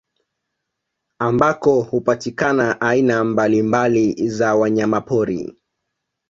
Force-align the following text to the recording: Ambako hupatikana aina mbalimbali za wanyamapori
Ambako 1.19 1.81
hupatikana 1.81 2.81
aina 2.81 3.23
mbalimbali 3.23 4.29
za 4.29 4.55
wanyamapori 4.55 5.55